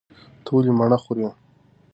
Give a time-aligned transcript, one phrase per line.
[0.43, 1.27] ته ولې مڼه خورې؟